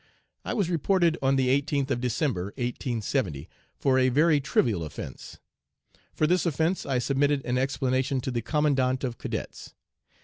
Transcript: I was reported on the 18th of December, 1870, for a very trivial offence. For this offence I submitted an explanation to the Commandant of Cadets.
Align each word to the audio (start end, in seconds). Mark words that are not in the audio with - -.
I 0.43 0.55
was 0.55 0.67
reported 0.71 1.15
on 1.21 1.35
the 1.35 1.49
18th 1.49 1.91
of 1.91 2.01
December, 2.01 2.45
1870, 2.57 3.47
for 3.77 3.99
a 3.99 4.09
very 4.09 4.41
trivial 4.41 4.83
offence. 4.83 5.37
For 6.11 6.25
this 6.25 6.47
offence 6.47 6.87
I 6.87 6.97
submitted 6.97 7.45
an 7.45 7.59
explanation 7.59 8.19
to 8.21 8.31
the 8.31 8.41
Commandant 8.41 9.03
of 9.03 9.19
Cadets. 9.19 9.75